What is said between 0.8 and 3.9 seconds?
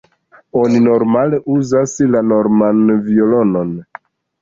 normale uzas la norman violonon.